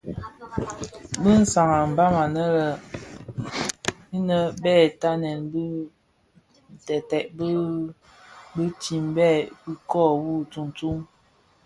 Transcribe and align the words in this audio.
Bi 1.21 1.33
sans 1.51 1.53
an 1.75 1.75
a 1.81 1.85
mbam 1.91 2.13
anèn 2.25 2.53
innë 4.15 4.37
bè 4.63 4.73
tatnèn 5.01 5.39
bi 5.51 5.63
teted 6.85 7.25
bi 7.37 7.47
bitimbè 8.55 9.31
ikoo 9.71 10.11
wu 10.23 10.33
tsuňtsuň. 10.51 10.99